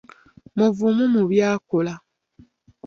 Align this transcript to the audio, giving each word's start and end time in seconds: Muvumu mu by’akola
Muvumu 0.55 1.05
mu 1.13 1.23
by’akola 1.29 1.93